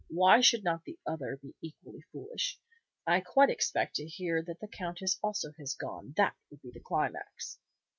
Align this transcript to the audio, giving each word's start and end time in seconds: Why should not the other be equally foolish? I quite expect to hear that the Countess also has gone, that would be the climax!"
Why 0.07 0.41
should 0.41 0.63
not 0.63 0.83
the 0.83 0.97
other 1.05 1.37
be 1.39 1.53
equally 1.61 2.01
foolish? 2.11 2.57
I 3.05 3.19
quite 3.19 3.51
expect 3.51 3.97
to 3.97 4.07
hear 4.07 4.41
that 4.47 4.59
the 4.59 4.67
Countess 4.67 5.19
also 5.21 5.51
has 5.59 5.75
gone, 5.75 6.15
that 6.17 6.35
would 6.49 6.63
be 6.63 6.71
the 6.71 6.79
climax!" 6.79 7.59